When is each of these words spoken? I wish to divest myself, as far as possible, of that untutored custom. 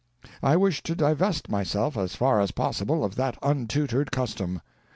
I 0.41 0.55
wish 0.57 0.81
to 0.81 0.95
divest 0.95 1.47
myself, 1.47 1.95
as 1.95 2.15
far 2.15 2.41
as 2.41 2.49
possible, 2.49 3.05
of 3.05 3.13
that 3.17 3.37
untutored 3.43 4.11
custom. 4.11 4.59